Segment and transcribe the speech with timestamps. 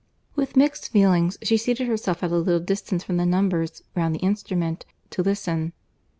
[0.35, 4.19] With mixed feelings, she seated herself at a little distance from the numbers round the
[4.25, 5.73] instrument, to listen.